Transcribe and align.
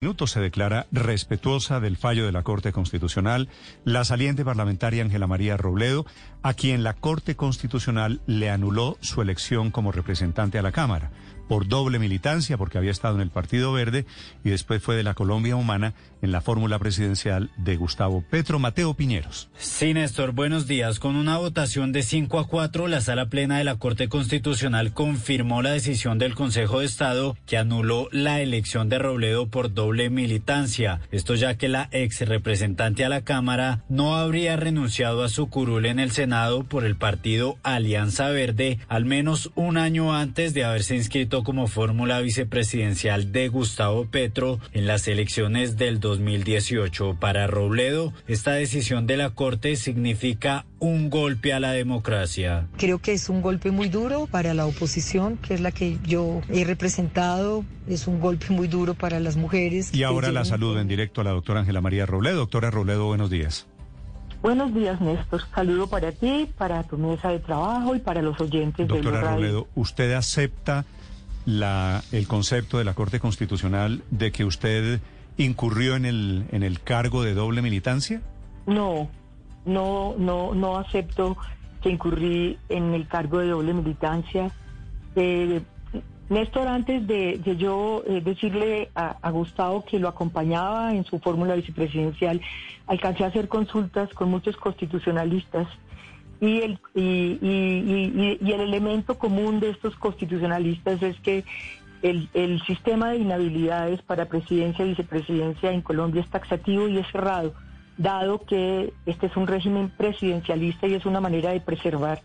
minutos 0.00 0.30
se 0.30 0.38
declara 0.38 0.86
respetuosa 0.92 1.80
del 1.80 1.96
fallo 1.96 2.24
de 2.24 2.30
la 2.30 2.44
Corte 2.44 2.70
Constitucional 2.70 3.48
la 3.84 4.04
saliente 4.04 4.44
parlamentaria 4.44 5.02
Ángela 5.02 5.26
María 5.26 5.56
Robledo, 5.56 6.06
a 6.40 6.54
quien 6.54 6.84
la 6.84 6.94
Corte 6.94 7.34
Constitucional 7.34 8.20
le 8.24 8.48
anuló 8.48 8.96
su 9.00 9.22
elección 9.22 9.72
como 9.72 9.90
representante 9.90 10.56
a 10.56 10.62
la 10.62 10.70
Cámara 10.70 11.10
por 11.48 11.66
doble 11.66 11.98
militancia, 11.98 12.56
porque 12.56 12.78
había 12.78 12.90
estado 12.90 13.16
en 13.16 13.22
el 13.22 13.30
Partido 13.30 13.72
Verde 13.72 14.06
y 14.44 14.50
después 14.50 14.82
fue 14.82 14.96
de 14.96 15.02
la 15.02 15.14
Colombia 15.14 15.56
Humana 15.56 15.94
en 16.22 16.32
la 16.32 16.40
fórmula 16.40 16.78
presidencial 16.78 17.50
de 17.56 17.76
Gustavo 17.76 18.24
Petro 18.28 18.58
Mateo 18.58 18.94
Piñeros. 18.94 19.50
Sí, 19.56 19.94
Néstor, 19.94 20.32
buenos 20.32 20.66
días. 20.66 20.98
Con 20.98 21.16
una 21.16 21.38
votación 21.38 21.92
de 21.92 22.02
5 22.02 22.38
a 22.38 22.46
4, 22.46 22.88
la 22.88 23.00
sala 23.00 23.26
plena 23.26 23.58
de 23.58 23.64
la 23.64 23.76
Corte 23.76 24.08
Constitucional 24.08 24.92
confirmó 24.92 25.62
la 25.62 25.72
decisión 25.72 26.18
del 26.18 26.34
Consejo 26.34 26.80
de 26.80 26.86
Estado 26.86 27.36
que 27.46 27.56
anuló 27.56 28.08
la 28.12 28.40
elección 28.40 28.88
de 28.88 28.98
Robledo 28.98 29.48
por 29.48 29.72
doble 29.72 30.10
militancia. 30.10 31.00
Esto 31.10 31.34
ya 31.34 31.56
que 31.56 31.68
la 31.68 31.88
ex 31.92 32.20
representante 32.28 33.04
a 33.04 33.08
la 33.08 33.22
Cámara 33.22 33.84
no 33.88 34.16
habría 34.16 34.56
renunciado 34.56 35.22
a 35.22 35.28
su 35.28 35.48
curul 35.48 35.86
en 35.86 36.00
el 36.00 36.10
Senado 36.10 36.64
por 36.64 36.84
el 36.84 36.96
partido 36.96 37.56
Alianza 37.62 38.28
Verde 38.28 38.78
al 38.88 39.04
menos 39.04 39.50
un 39.54 39.76
año 39.76 40.14
antes 40.14 40.54
de 40.54 40.64
haberse 40.64 40.96
inscrito 40.96 41.37
como 41.44 41.66
fórmula 41.66 42.20
vicepresidencial 42.20 43.32
de 43.32 43.48
Gustavo 43.48 44.06
Petro 44.06 44.58
en 44.72 44.86
las 44.86 45.08
elecciones 45.08 45.76
del 45.76 46.00
2018. 46.00 47.16
Para 47.18 47.46
Robledo, 47.46 48.12
esta 48.26 48.52
decisión 48.52 49.06
de 49.06 49.16
la 49.16 49.30
Corte 49.30 49.76
significa 49.76 50.66
un 50.78 51.10
golpe 51.10 51.52
a 51.52 51.60
la 51.60 51.72
democracia. 51.72 52.66
Creo 52.76 52.98
que 52.98 53.12
es 53.12 53.28
un 53.28 53.42
golpe 53.42 53.70
muy 53.70 53.88
duro 53.88 54.26
para 54.26 54.54
la 54.54 54.66
oposición, 54.66 55.36
que 55.36 55.54
es 55.54 55.60
la 55.60 55.72
que 55.72 55.98
yo 56.04 56.40
he 56.48 56.64
representado. 56.64 57.64
Es 57.88 58.06
un 58.06 58.20
golpe 58.20 58.46
muy 58.50 58.68
duro 58.68 58.94
para 58.94 59.20
las 59.20 59.36
mujeres. 59.36 59.94
Y 59.94 60.02
ahora 60.02 60.30
la 60.30 60.44
saludo 60.44 60.80
en 60.80 60.88
directo 60.88 61.20
a 61.20 61.24
la 61.24 61.30
doctora 61.30 61.60
Ángela 61.60 61.80
María 61.80 62.06
Robledo. 62.06 62.36
Doctora 62.36 62.70
Robledo, 62.70 63.06
buenos 63.06 63.30
días. 63.30 63.66
Buenos 64.42 64.72
días, 64.72 65.00
Néstor. 65.00 65.42
Saludo 65.52 65.88
para 65.88 66.12
ti, 66.12 66.48
para 66.56 66.84
tu 66.84 66.96
mesa 66.96 67.30
de 67.30 67.40
trabajo 67.40 67.96
y 67.96 67.98
para 67.98 68.22
los 68.22 68.40
oyentes 68.40 68.86
de 68.86 68.94
Doctora 68.94 69.32
Robledo, 69.32 69.66
¿usted 69.74 70.12
acepta 70.12 70.84
la, 71.48 72.02
el 72.12 72.28
concepto 72.28 72.76
de 72.76 72.84
la 72.84 72.92
Corte 72.92 73.20
Constitucional 73.20 74.02
de 74.10 74.32
que 74.32 74.44
usted 74.44 75.00
incurrió 75.38 75.96
en 75.96 76.04
el, 76.04 76.44
en 76.52 76.62
el 76.62 76.80
cargo 76.80 77.22
de 77.22 77.32
doble 77.32 77.62
militancia? 77.62 78.20
No, 78.66 79.08
no, 79.64 80.14
no, 80.18 80.54
no 80.54 80.76
acepto 80.76 81.38
que 81.82 81.88
incurrí 81.88 82.58
en 82.68 82.92
el 82.92 83.08
cargo 83.08 83.38
de 83.38 83.48
doble 83.48 83.72
militancia. 83.72 84.50
Eh, 85.16 85.62
Néstor, 86.28 86.68
antes 86.68 87.06
de, 87.06 87.40
yo 87.56 88.02
eh, 88.06 88.20
decirle 88.20 88.90
a, 88.94 89.30
Gustavo 89.30 89.86
que 89.86 89.98
lo 89.98 90.08
acompañaba 90.08 90.94
en 90.94 91.04
su 91.04 91.18
fórmula 91.18 91.54
vicepresidencial, 91.54 92.42
alcancé 92.86 93.24
a 93.24 93.28
hacer 93.28 93.48
consultas 93.48 94.12
con 94.12 94.30
muchos 94.30 94.54
constitucionalistas 94.58 95.66
y 96.40 96.60
el, 96.60 96.78
y, 96.94 98.38
y 98.40 98.52
el 98.52 98.60
elemento 98.60 99.18
común 99.18 99.60
de 99.60 99.70
estos 99.70 99.96
constitucionalistas 99.96 101.02
es 101.02 101.18
que 101.20 101.44
el, 102.02 102.28
el, 102.34 102.60
sistema 102.62 103.10
de 103.10 103.18
inhabilidades 103.18 104.02
para 104.02 104.26
presidencia 104.26 104.84
y 104.84 104.90
vicepresidencia 104.90 105.72
en 105.72 105.82
Colombia 105.82 106.22
es 106.22 106.28
taxativo 106.28 106.86
y 106.88 106.98
es 106.98 107.06
cerrado, 107.10 107.54
dado 107.96 108.44
que 108.44 108.92
este 109.06 109.26
es 109.26 109.36
un 109.36 109.46
régimen 109.46 109.90
presidencialista 109.90 110.86
y 110.86 110.94
es 110.94 111.06
una 111.06 111.20
manera 111.20 111.50
de 111.50 111.60
preservar 111.60 112.20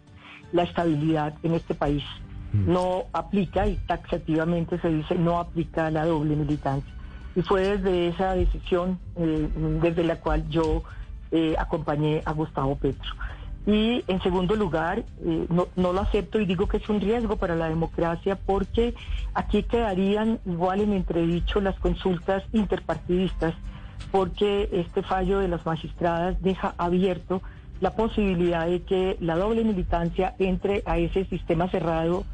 la 0.52 0.64
estabilidad 0.64 1.34
en 1.44 1.56
este 1.56 1.73
país. 1.73 2.03
Mm. 2.53 2.72
No 2.72 3.06
aplica, 3.14 3.67
y 3.67 3.75
taxativamente 3.88 4.80
se 4.80 4.89
dice, 4.89 5.16
no 5.16 5.39
aplica 5.39 5.89
la 5.89 6.06
doble 6.06 6.36
militancia. 6.36 6.94
Y 7.36 7.41
fue 7.41 7.78
desde 7.78 8.09
esa 8.09 8.36
decisión 8.36 9.00
eh, 9.16 9.50
desde 9.81 10.03
la 10.03 10.19
cual 10.19 10.47
yo 10.50 10.84
eh, 11.31 11.56
acompañé 11.58 12.22
a 12.25 12.31
Gustavo 12.31 12.75
Petro. 12.78 13.09
Y 13.66 14.03
en 14.08 14.22
segundo 14.22 14.56
lugar, 14.56 15.06
eh, 15.23 15.47
no, 15.50 15.67
lo 15.75 16.01
acepto 16.01 16.40
y 16.40 16.46
digo 16.46 16.68
que 16.68 16.78
es 16.78 16.90
un 16.90 17.00
riesgo 17.00 17.38
para 17.38 17.56
la 17.56 17.69
democracia 17.69 18.35
porque 18.35 18.94
aquí 19.34 19.63
quedarían 19.63 20.40
igual 20.46 20.81
en 20.81 20.91
entredicho 20.91 21.62
las 21.62 21.79
consultas 21.79 22.44
interpartidistas 22.52 23.53
porque 24.12 24.69
este 24.73 25.02
fallo 25.02 25.40
de 25.40 25.47
las 25.47 25.66
magistradas 25.66 26.41
deja 26.41 26.75
abierto 26.78 27.41
la 27.79 27.91
posibilidad 27.91 28.68
de 28.68 28.81
que 28.81 29.18
la 29.22 29.38
doble 29.38 29.63
militancia 29.63 30.35
entre 30.40 30.84
a 30.85 30.97
ese 30.97 31.25
sistema 31.25 31.69
cerrado 31.69 32.25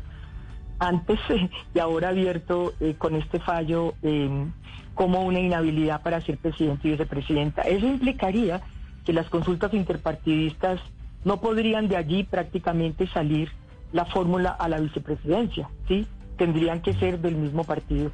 antes 0.80 1.20
y 1.76 1.80
ahora 1.80 2.10
abierto 2.10 2.74
eh, 2.80 2.96
con 2.98 3.16
este 3.16 3.40
fallo 3.40 3.94
em, 4.02 4.52
como 4.96 5.22
una 5.22 5.40
inhabilidad 5.40 6.02
para 6.02 6.22
ser 6.22 6.38
presidente 6.38 6.88
y 6.88 6.92
vicepresidenta. 6.92 7.62
Eso 7.62 7.86
implicaría 7.86 8.62
que 9.06 9.14
las 9.14 9.30
consultas 9.30 9.74
interpartidistas 9.74 10.82
no 11.24 11.42
podrían 11.42 11.88
de 11.88 11.98
allí 11.98 12.24
prácticamente 12.24 13.08
salir 13.08 13.50
la 13.92 14.06
fórmula 14.06 14.52
a 14.52 14.70
la 14.70 14.80
vicepresidencia, 14.80 15.70
¿sí? 15.88 16.08
Tendrían 16.38 16.82
que 16.82 16.94
ser 16.94 17.20
del 17.20 17.36
mismo 17.36 17.64
partido. 17.64 18.12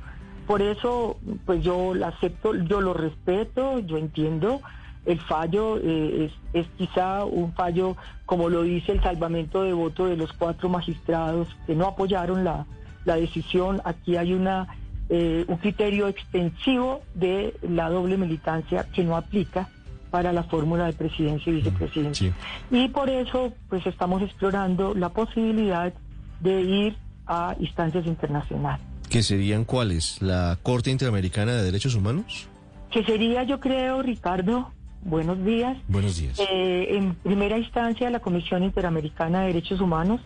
Por 0.47 0.61
eso, 0.61 1.17
pues 1.45 1.63
yo 1.63 1.93
lo 1.93 2.05
acepto, 2.05 2.53
yo 2.55 2.81
lo 2.81 2.93
respeto, 2.93 3.79
yo 3.79 3.97
entiendo. 3.97 4.61
El 5.05 5.19
fallo 5.19 5.77
eh, 5.81 6.31
es, 6.53 6.67
quizá 6.77 7.25
un 7.25 7.53
fallo, 7.53 7.95
como 8.25 8.49
lo 8.49 8.63
dice 8.63 8.91
el 8.91 9.01
salvamento 9.01 9.63
de 9.63 9.73
voto 9.73 10.05
de 10.05 10.17
los 10.17 10.33
cuatro 10.33 10.69
magistrados 10.69 11.47
que 11.67 11.75
no 11.75 11.87
apoyaron 11.87 12.43
la, 12.43 12.65
decisión. 13.05 13.81
Aquí 13.85 14.17
hay 14.17 14.33
una 14.33 14.67
eh, 15.09 15.45
un 15.47 15.57
criterio 15.57 16.07
extensivo 16.07 17.01
de 17.13 17.55
la 17.61 17.89
doble 17.89 18.17
militancia 18.17 18.87
que 18.91 19.03
no 19.03 19.15
aplica 19.15 19.69
para 20.11 20.31
la 20.33 20.43
fórmula 20.43 20.85
de 20.85 20.93
presidencia 20.93 21.51
y 21.51 21.57
vicepresidencia. 21.57 22.33
Y 22.71 22.87
por 22.89 23.09
eso, 23.09 23.53
pues 23.69 23.85
estamos 23.85 24.21
explorando 24.21 24.93
la 24.93 25.09
posibilidad 25.09 25.93
de 26.39 26.61
ir 26.61 26.97
a 27.27 27.55
instancias 27.59 28.05
internacionales. 28.05 28.85
¿Qué 29.09 29.23
serían 29.23 29.65
cuáles? 29.65 30.21
¿La 30.21 30.57
Corte 30.61 30.91
Interamericana 30.91 31.53
de 31.53 31.63
Derechos 31.63 31.95
Humanos? 31.95 32.47
Que 32.91 33.03
sería, 33.03 33.43
yo 33.43 33.59
creo, 33.59 34.01
Ricardo, 34.01 34.71
buenos 35.03 35.43
días. 35.43 35.77
Buenos 35.87 36.17
días. 36.17 36.39
Eh, 36.39 36.87
en 36.91 37.15
primera 37.15 37.57
instancia, 37.57 38.09
la 38.09 38.19
Comisión 38.19 38.63
Interamericana 38.63 39.41
de 39.41 39.47
Derechos 39.47 39.81
Humanos 39.81 40.21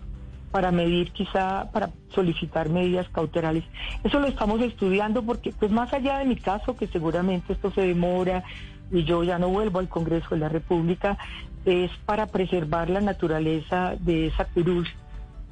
para 0.51 0.71
medir 0.71 1.11
quizá, 1.11 1.69
para 1.71 1.91
solicitar 2.13 2.69
medidas 2.69 3.07
cauterales. 3.09 3.63
Eso 4.03 4.19
lo 4.19 4.27
estamos 4.27 4.61
estudiando 4.61 5.23
porque, 5.23 5.51
pues 5.51 5.71
más 5.71 5.93
allá 5.93 6.19
de 6.19 6.25
mi 6.25 6.35
caso, 6.35 6.75
que 6.75 6.87
seguramente 6.87 7.53
esto 7.53 7.71
se 7.71 7.81
demora, 7.81 8.43
y 8.91 9.03
yo 9.03 9.23
ya 9.23 9.37
no 9.37 9.49
vuelvo 9.49 9.79
al 9.79 9.89
Congreso 9.89 10.29
de 10.31 10.37
la 10.37 10.49
República, 10.49 11.17
es 11.65 11.91
para 12.05 12.27
preservar 12.27 12.89
la 12.89 13.01
naturaleza 13.01 13.95
de 13.99 14.27
esa 14.27 14.45
curul 14.45 14.87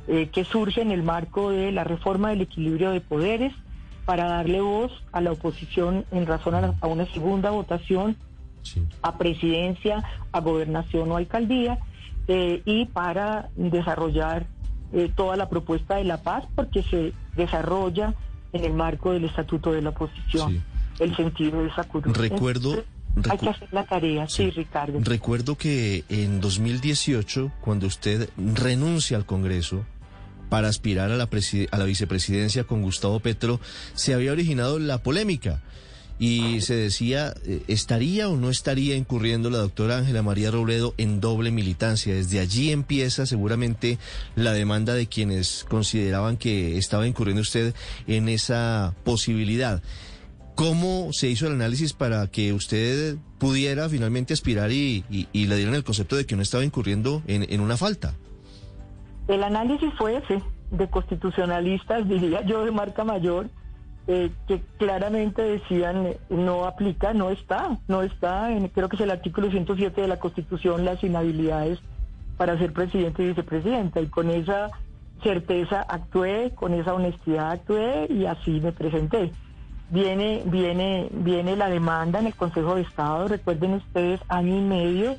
eh, 0.07 0.29
que 0.31 0.45
surge 0.45 0.81
en 0.81 0.91
el 0.91 1.03
marco 1.03 1.51
de 1.51 1.71
la 1.71 1.83
reforma 1.83 2.29
del 2.29 2.41
equilibrio 2.41 2.91
de 2.91 3.01
poderes 3.01 3.53
para 4.05 4.29
darle 4.29 4.61
voz 4.61 4.91
a 5.11 5.19
la 5.19 5.33
oposición 5.33 6.05
en 6.11 6.25
razón 6.25 6.55
a, 6.55 6.87
una 6.87 7.05
segunda 7.07 7.49
votación 7.51 8.15
a 9.01 9.17
presidencia, 9.17 10.03
a 10.31 10.39
gobernación 10.39 11.11
o 11.11 11.17
alcaldía 11.17 11.77
eh, 12.27 12.61
y 12.65 12.85
para 12.85 13.49
desarrollar 13.55 14.45
eh, 14.93 15.11
toda 15.13 15.35
la 15.35 15.49
propuesta 15.49 15.95
de 15.95 16.05
la 16.05 16.21
paz 16.21 16.45
porque 16.55 16.83
se 16.83 17.13
desarrolla 17.35 18.13
en 18.53 18.63
el 18.63 18.73
marco 18.73 19.11
del 19.11 19.25
estatuto 19.25 19.73
de 19.73 19.81
la 19.81 19.89
oposición 19.89 20.63
el 20.99 21.15
sentido 21.15 21.61
de 21.61 21.67
esa 21.67 21.83
curul. 21.83 22.13
Recuerdo 22.13 22.83
hay 23.29 23.37
que 23.37 23.49
hacer 23.49 23.69
la 23.71 23.85
tarea, 23.85 24.27
sí. 24.27 24.49
Ricardo. 24.51 24.99
Recuerdo 25.01 25.57
que 25.57 26.03
en 26.09 26.41
2018, 26.41 27.51
cuando 27.61 27.87
usted 27.87 28.29
renuncia 28.37 29.17
al 29.17 29.25
Congreso 29.25 29.85
para 30.49 30.67
aspirar 30.67 31.11
a 31.11 31.17
la, 31.17 31.29
a 31.71 31.77
la 31.77 31.85
vicepresidencia 31.85 32.63
con 32.63 32.81
Gustavo 32.81 33.19
Petro, 33.19 33.59
se 33.93 34.13
había 34.13 34.31
originado 34.31 34.79
la 34.79 34.99
polémica 34.99 35.61
y 36.19 36.61
se 36.61 36.73
decía, 36.73 37.35
eh, 37.45 37.61
¿estaría 37.67 38.27
o 38.27 38.37
no 38.37 38.49
estaría 38.49 38.95
incurriendo 38.95 39.49
la 39.49 39.59
doctora 39.59 39.97
Ángela 39.97 40.23
María 40.23 40.49
Robledo 40.49 40.95
en 40.97 41.19
doble 41.19 41.51
militancia? 41.51 42.15
Desde 42.15 42.39
allí 42.39 42.71
empieza 42.71 43.25
seguramente 43.25 43.99
la 44.35 44.53
demanda 44.53 44.95
de 44.95 45.07
quienes 45.07 45.65
consideraban 45.69 46.37
que 46.37 46.77
estaba 46.77 47.07
incurriendo 47.07 47.41
usted 47.41 47.75
en 48.07 48.29
esa 48.29 48.95
posibilidad. 49.03 49.81
¿Cómo 50.57 51.13
se 51.13 51.27
hizo 51.27 51.45
el 51.45 51.53
análisis 51.53 51.93
para 51.93 52.25
que 52.31 52.51
usted 52.51 53.17
pudiera 53.37 53.89
finalmente 53.89 54.33
aspirar 54.33 54.71
y, 54.71 55.05
le 55.31 55.55
dieran 55.55 55.75
el 55.75 55.83
concepto 55.83 56.15
de 56.15 56.25
que 56.25 56.35
no 56.35 56.41
estaba 56.41 56.65
incurriendo 56.65 57.21
en, 57.27 57.61
una 57.61 57.77
falta? 57.77 58.15
El 59.27 59.43
análisis 59.43 59.93
fue 59.99 60.17
ese, 60.17 60.41
de 60.71 60.89
constitucionalistas, 60.89 62.09
diría 62.09 62.41
yo, 62.41 62.65
de 62.65 62.71
marca 62.71 63.03
mayor, 63.03 63.51
eh, 64.07 64.31
que 64.47 64.59
claramente 64.79 65.43
decían 65.43 66.15
no 66.31 66.65
aplica, 66.65 67.13
no 67.13 67.29
está, 67.29 67.77
no 67.87 68.01
está, 68.01 68.51
en, 68.51 68.67
creo 68.69 68.89
que 68.89 68.95
es 68.95 69.03
el 69.03 69.11
artículo 69.11 69.51
107 69.51 70.01
de 70.01 70.07
la 70.07 70.17
Constitución, 70.17 70.85
las 70.85 71.03
inhabilidades 71.03 71.77
para 72.35 72.57
ser 72.57 72.73
presidente 72.73 73.21
y 73.21 73.27
vicepresidenta. 73.27 74.01
Y 74.01 74.07
con 74.07 74.31
esa 74.31 74.71
certeza 75.21 75.81
actué, 75.81 76.51
con 76.55 76.73
esa 76.73 76.95
honestidad 76.95 77.51
actué 77.51 78.07
y 78.09 78.25
así 78.25 78.59
me 78.59 78.71
presenté. 78.71 79.31
Viene, 79.89 80.43
viene, 80.45 81.09
viene 81.11 81.55
la 81.55 81.69
demanda 81.69 82.19
en 82.19 82.27
el 82.27 82.35
Consejo 82.35 82.75
de 82.75 82.81
Estado, 82.81 83.27
recuerden 83.27 83.73
ustedes, 83.73 84.19
año 84.27 84.57
y 84.57 84.61
medio, 84.61 85.15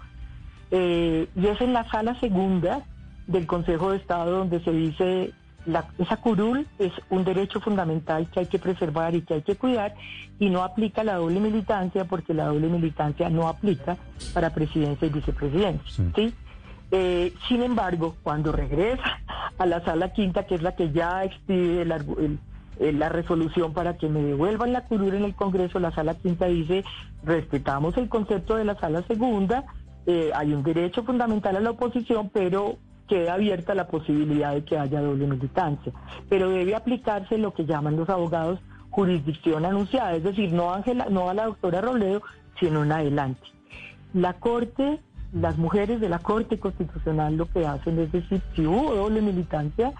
eh, 0.70 1.28
y 1.34 1.46
es 1.46 1.60
en 1.60 1.72
la 1.72 1.88
sala 1.90 2.18
segunda 2.20 2.82
del 3.26 3.46
Consejo 3.46 3.90
de 3.90 3.98
Estado 3.98 4.38
donde 4.38 4.60
se 4.60 4.72
dice 4.72 5.32
la, 5.66 5.86
esa 5.98 6.16
curul 6.16 6.66
es 6.78 6.92
un 7.10 7.24
derecho 7.24 7.60
fundamental 7.60 8.28
que 8.30 8.40
hay 8.40 8.46
que 8.46 8.58
preservar 8.58 9.14
y 9.14 9.22
que 9.22 9.34
hay 9.34 9.42
que 9.42 9.56
cuidar 9.56 9.94
y 10.38 10.48
no 10.48 10.62
aplica 10.62 11.04
la 11.04 11.16
doble 11.16 11.40
militancia 11.40 12.04
porque 12.06 12.32
la 12.32 12.46
doble 12.46 12.68
militancia 12.68 13.28
no 13.28 13.48
aplica 13.48 13.96
para 14.32 14.50
presidencia 14.50 15.06
y 15.06 15.10
vicepresidencia. 15.10 16.04
¿sí? 16.14 16.34
Eh, 16.90 17.34
sin 17.48 17.62
embargo, 17.62 18.16
cuando 18.22 18.50
regresa 18.50 19.20
a 19.58 19.66
la 19.66 19.84
sala 19.84 20.12
quinta, 20.12 20.46
que 20.46 20.54
es 20.54 20.62
la 20.62 20.74
que 20.74 20.90
ya 20.90 21.24
expide 21.24 21.84
la 22.80 23.08
resolución 23.08 23.72
para 23.72 23.96
que 23.96 24.08
me 24.08 24.22
devuelvan 24.22 24.72
la 24.72 24.84
curul 24.84 25.14
en 25.14 25.24
el 25.24 25.34
Congreso, 25.34 25.80
la 25.80 25.92
sala 25.92 26.14
quinta 26.14 26.46
dice, 26.46 26.84
respetamos 27.24 27.96
el 27.96 28.08
concepto 28.08 28.56
de 28.56 28.64
la 28.64 28.78
sala 28.78 29.02
segunda, 29.02 29.64
eh, 30.06 30.30
hay 30.34 30.52
un 30.54 30.62
derecho 30.62 31.02
fundamental 31.02 31.56
a 31.56 31.60
la 31.60 31.70
oposición, 31.70 32.30
pero 32.32 32.76
queda 33.08 33.34
abierta 33.34 33.74
la 33.74 33.88
posibilidad 33.88 34.54
de 34.54 34.64
que 34.64 34.78
haya 34.78 35.00
doble 35.00 35.26
militancia. 35.26 35.92
Pero 36.28 36.50
debe 36.50 36.74
aplicarse 36.74 37.38
lo 37.38 37.52
que 37.52 37.64
llaman 37.64 37.96
los 37.96 38.08
abogados 38.08 38.60
jurisdicción 38.90 39.64
anunciada, 39.64 40.14
es 40.14 40.24
decir, 40.24 40.52
no, 40.52 40.72
Ángela, 40.72 41.06
no 41.10 41.28
a 41.28 41.34
la 41.34 41.46
doctora 41.46 41.80
Robledo, 41.80 42.22
sino 42.58 42.84
en 42.84 42.92
adelante. 42.92 43.46
La 44.14 44.34
Corte, 44.34 45.00
las 45.32 45.58
mujeres 45.58 46.00
de 46.00 46.08
la 46.08 46.18
Corte 46.18 46.58
Constitucional 46.58 47.36
lo 47.36 47.46
que 47.46 47.66
hacen 47.66 47.98
es 47.98 48.10
decir, 48.10 48.40
si 48.56 48.66
hubo 48.66 48.94
doble 48.94 49.20
militancia, 49.20 49.92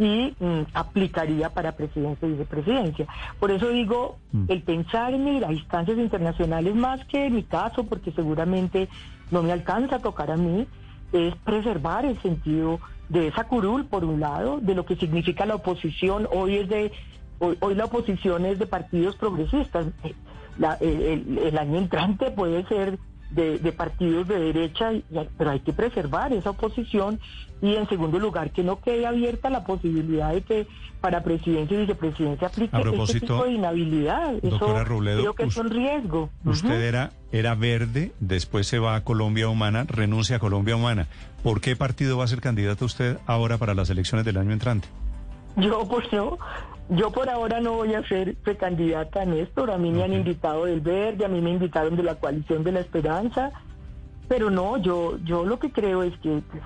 y 0.00 0.34
mm, 0.40 0.62
aplicaría 0.72 1.50
para 1.50 1.72
presidencia 1.72 2.26
y 2.26 2.32
vicepresidencia. 2.32 3.06
Por 3.38 3.50
eso 3.50 3.68
digo, 3.68 4.16
mm. 4.32 4.44
el 4.48 4.62
pensar 4.62 5.12
en 5.12 5.28
ir 5.28 5.44
a 5.44 5.52
instancias 5.52 5.98
internacionales 5.98 6.74
más 6.74 7.04
que 7.04 7.26
en 7.26 7.34
mi 7.34 7.42
caso, 7.42 7.84
porque 7.84 8.10
seguramente 8.10 8.88
no 9.30 9.42
me 9.42 9.52
alcanza 9.52 9.96
a 9.96 9.98
tocar 9.98 10.30
a 10.30 10.38
mí, 10.38 10.66
es 11.12 11.36
preservar 11.44 12.06
el 12.06 12.18
sentido 12.22 12.80
de 13.10 13.28
esa 13.28 13.44
curul, 13.44 13.84
por 13.84 14.06
un 14.06 14.20
lado, 14.20 14.58
de 14.60 14.74
lo 14.74 14.86
que 14.86 14.96
significa 14.96 15.44
la 15.44 15.56
oposición. 15.56 16.26
Hoy 16.32 16.56
es 16.56 16.68
de 16.70 16.92
hoy, 17.38 17.74
la 17.74 17.84
oposición 17.84 18.46
es 18.46 18.58
de 18.58 18.66
partidos 18.66 19.16
progresistas. 19.16 19.88
el, 20.80 21.58
año 21.58 21.76
entrante 21.76 22.30
puede 22.30 22.64
ser 22.68 22.98
de, 23.30 23.72
partidos 23.72 24.28
de 24.28 24.38
derecha, 24.38 24.92
pero 25.38 25.50
hay 25.50 25.60
que 25.60 25.72
preservar 25.72 26.32
esa 26.32 26.50
oposición 26.50 27.20
y 27.62 27.74
en 27.74 27.88
segundo 27.88 28.18
lugar 28.18 28.50
que 28.50 28.62
no 28.62 28.80
quede 28.80 29.06
abierta 29.06 29.50
la 29.50 29.64
posibilidad 29.64 30.32
de 30.32 30.42
que 30.42 30.66
para 31.00 31.22
presidencia 31.22 31.76
y 31.76 31.80
vicepresidencia 31.80 32.48
aplique 32.48 32.76
este 32.76 33.20
tipo 33.20 33.44
de 33.44 33.52
inhabilidad. 33.52 34.34
Eso 34.42 34.58
creo 34.58 35.34
que 35.34 35.44
es 35.44 35.56
un 35.56 35.70
riesgo. 35.70 36.30
Usted 36.44 36.82
era, 36.82 37.12
era 37.32 37.54
verde, 37.54 38.12
después 38.20 38.66
se 38.66 38.78
va 38.78 38.96
a 38.96 39.04
Colombia 39.04 39.48
Humana, 39.48 39.84
renuncia 39.88 40.36
a 40.36 40.38
Colombia 40.38 40.76
Humana. 40.76 41.06
¿Por 41.42 41.60
qué 41.60 41.76
partido 41.76 42.18
va 42.18 42.24
a 42.24 42.28
ser 42.28 42.40
candidato 42.40 42.84
usted 42.84 43.18
ahora 43.26 43.58
para 43.58 43.74
las 43.74 43.88
elecciones 43.90 44.24
del 44.24 44.36
año 44.36 44.52
entrante? 44.52 44.88
Yo, 45.56 45.86
pues 45.88 46.12
no, 46.12 46.38
yo 46.90 47.12
por 47.12 47.30
ahora 47.30 47.60
no 47.60 47.74
voy 47.74 47.94
a 47.94 48.06
ser 48.06 48.34
precandidata 48.36 49.24
Néstor. 49.24 49.70
A 49.70 49.78
mí 49.78 49.90
me 49.90 50.02
han 50.02 50.12
invitado 50.12 50.64
del 50.64 50.80
Verde, 50.80 51.24
a 51.24 51.28
mí 51.28 51.40
me 51.40 51.50
invitaron 51.50 51.96
de 51.96 52.02
la 52.02 52.16
coalición 52.16 52.64
de 52.64 52.72
la 52.72 52.80
Esperanza. 52.80 53.52
Pero 54.28 54.50
no, 54.50 54.76
yo, 54.76 55.16
yo 55.24 55.44
lo 55.44 55.58
que 55.58 55.70
creo 55.70 56.02
es 56.02 56.16
que 56.18 56.42
pues, 56.50 56.62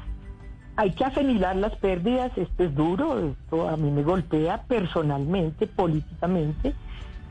hay 0.77 0.93
que 0.93 1.05
asimilar 1.05 1.57
las 1.57 1.77
pérdidas. 1.77 2.37
Esto 2.37 2.65
es 2.65 2.75
duro, 2.75 3.19
esto 3.19 3.69
a 3.69 3.77
mí 3.77 3.91
me 3.91 4.03
golpea 4.03 4.63
personalmente, 4.63 5.67
políticamente. 5.67 6.75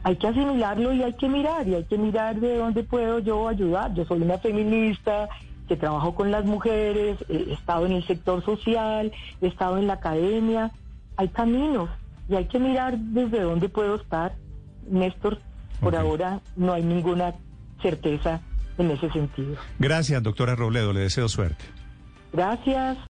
Hay 0.03 0.17
que 0.17 0.27
asimilarlo 0.27 0.93
y 0.93 1.01
hay 1.01 1.13
que 1.13 1.29
mirar, 1.29 1.67
y 1.67 1.75
hay 1.75 1.85
que 1.85 1.97
mirar 1.97 2.39
de 2.39 2.57
dónde 2.57 2.83
puedo 2.83 3.19
yo 3.19 3.47
ayudar. 3.47 3.93
Yo 3.95 4.05
soy 4.05 4.21
una 4.21 4.37
feminista 4.37 5.29
que 5.67 5.77
trabajo 5.77 6.13
con 6.13 6.29
las 6.29 6.45
mujeres, 6.45 7.17
he 7.29 7.53
estado 7.53 7.85
en 7.85 7.93
el 7.93 8.05
sector 8.05 8.43
social, 8.43 9.11
he 9.41 9.47
estado 9.47 9.77
en 9.77 9.87
la 9.87 9.93
academia. 9.93 10.71
Hay 11.15 11.29
caminos 11.29 11.89
y 12.29 12.35
hay 12.35 12.45
que 12.45 12.59
mirar 12.59 12.97
desde 12.97 13.41
dónde 13.41 13.69
puedo 13.69 13.95
estar. 13.95 14.33
Néstor, 14.89 15.39
por 15.79 15.95
ahora 15.95 16.41
no 16.55 16.73
hay 16.73 16.83
ninguna 16.83 17.33
certeza 17.81 18.41
en 18.77 18.91
ese 18.91 19.09
sentido. 19.11 19.55
Gracias, 19.79 20.21
doctora 20.23 20.55
Robledo, 20.55 20.93
le 20.93 21.01
deseo 21.01 21.29
suerte. 21.29 21.65
Gracias. 22.31 22.97